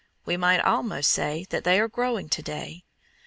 [0.25, 2.85] We might almost say that they are growing to day.